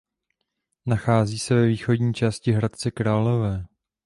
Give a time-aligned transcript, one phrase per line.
[0.85, 3.65] Nachází se ve východní části Hradce Králové.